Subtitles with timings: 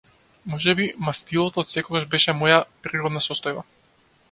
[0.53, 2.59] Можеби мастилото отсекогаш беше моја
[2.89, 3.67] природна состојба.